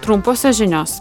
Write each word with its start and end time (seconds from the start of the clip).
Trumposios 0.00 0.56
žinios. 0.56 0.92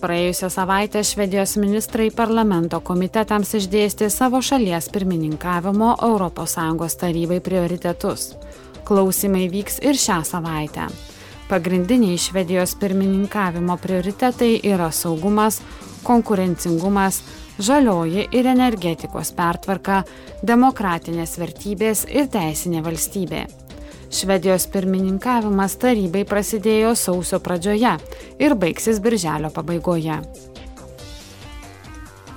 Praėjusią 0.00 0.48
savaitę 0.48 1.02
Švedijos 1.04 1.58
ministrai 1.60 2.06
parlamento 2.08 2.78
komitetams 2.80 3.52
išdėstė 3.58 4.08
savo 4.08 4.40
šalies 4.40 4.88
pirmininkavimo 4.88 5.90
ES 6.00 6.96
tarybai 7.02 7.40
prioritetus. 7.44 8.32
Klausimai 8.88 9.50
vyks 9.52 9.78
ir 9.84 10.00
šią 10.00 10.22
savaitę. 10.24 10.88
Pagrindiniai 11.52 12.16
Švedijos 12.16 12.74
pirmininkavimo 12.80 13.76
prioritetai 13.76 14.60
yra 14.64 14.88
saugumas, 14.90 15.60
konkurencingumas, 16.02 17.20
žalioji 17.60 18.30
ir 18.32 18.46
energetikos 18.46 19.34
pertvarka, 19.36 20.04
demokratinės 20.42 21.36
vertybės 21.36 22.06
ir 22.08 22.32
teisinė 22.32 22.80
valstybė. 22.80 23.44
Švedijos 24.10 24.66
pirmininkavimas 24.72 25.76
tarybai 25.78 26.24
prasidėjo 26.26 26.96
sausio 26.98 27.38
pradžioje 27.38 27.96
ir 28.42 28.56
baigsis 28.58 28.98
birželio 29.02 29.52
pabaigoje. 29.54 30.18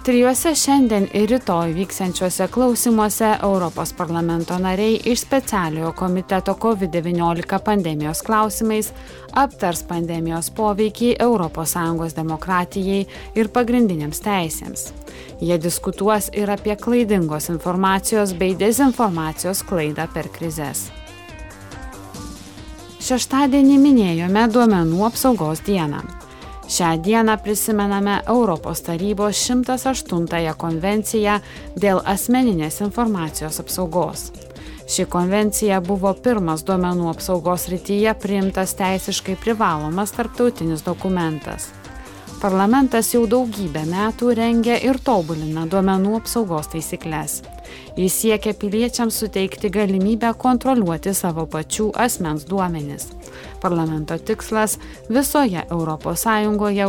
Trijuose 0.04 0.52
šiandien 0.60 1.06
ir 1.16 1.30
rytoj 1.32 1.72
vyksiančiuose 1.78 2.50
klausimuose 2.52 3.30
Europos 3.48 3.94
parlamento 3.96 4.58
nariai 4.60 4.98
iš 5.12 5.22
specialiojo 5.24 5.94
komiteto 5.96 6.54
COVID-19 6.60 7.60
pandemijos 7.66 8.22
klausimais 8.22 8.90
aptars 9.32 9.86
pandemijos 9.88 10.50
poveikį 10.58 11.14
ES 11.24 12.16
demokratijai 12.18 13.06
ir 13.36 13.50
pagrindiniams 13.56 14.20
teisėms. 14.26 14.92
Jie 15.40 15.58
diskutuos 15.58 16.28
ir 16.34 16.52
apie 16.52 16.76
klaidingos 16.76 17.48
informacijos 17.50 18.34
bei 18.34 18.58
dezinformacijos 18.60 19.64
klaidą 19.64 20.10
per 20.14 20.28
krizės. 20.28 20.92
Šeštadienį 23.04 23.74
minėjome 23.84 24.46
duomenų 24.48 25.02
apsaugos 25.04 25.60
dieną. 25.66 25.98
Šią 26.72 26.92
dieną 27.04 27.34
prisimename 27.44 28.14
Europos 28.32 28.80
tarybos 28.86 29.42
108 29.44 30.54
konvenciją 30.62 31.34
dėl 31.76 32.00
asmeninės 32.14 32.80
informacijos 32.86 33.60
apsaugos. 33.60 34.30
Ši 34.88 35.10
konvencija 35.12 35.82
buvo 35.84 36.14
pirmas 36.16 36.64
duomenų 36.64 37.12
apsaugos 37.12 37.68
rytyje 37.76 38.16
priimtas 38.24 38.78
teisiškai 38.80 39.36
privalomas 39.36 40.16
tarptautinis 40.16 40.88
dokumentas. 40.88 41.74
Parlamentas 42.44 43.14
jau 43.14 43.22
daugybę 43.24 43.86
metų 43.88 44.34
rengia 44.36 44.74
ir 44.84 44.98
tobulina 45.00 45.62
duomenų 45.72 46.18
apsaugos 46.18 46.68
taisyklės. 46.74 47.38
Jis 47.96 48.18
siekia 48.20 48.52
piliečiams 48.60 49.16
suteikti 49.22 49.72
galimybę 49.72 50.34
kontroliuoti 50.42 51.14
savo 51.16 51.46
pačių 51.48 51.94
asmens 52.06 52.44
duomenis. 52.50 53.08
Parlamento 53.64 54.20
tikslas 54.20 54.76
visoje 55.08 55.64
ES 55.64 56.28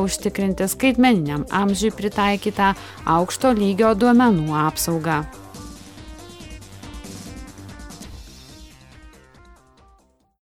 užtikrinti 0.01 0.69
skaitmeniniam 0.75 1.47
amžiui 1.63 1.95
pritaikytą 1.95 2.75
aukšto 3.07 3.55
lygio 3.55 3.95
duomenų 3.95 4.51
apsaugą. 4.67 5.23